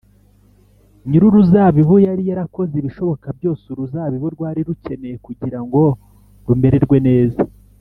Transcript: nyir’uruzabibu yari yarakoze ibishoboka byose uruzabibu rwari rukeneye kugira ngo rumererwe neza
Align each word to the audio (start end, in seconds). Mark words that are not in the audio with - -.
nyir’uruzabibu 1.07 1.95
yari 2.07 2.23
yarakoze 2.29 2.73
ibishoboka 2.77 3.27
byose 3.37 3.63
uruzabibu 3.73 4.27
rwari 4.35 4.59
rukeneye 4.67 5.15
kugira 5.25 5.59
ngo 5.65 5.81
rumererwe 6.47 6.97
neza 7.09 7.41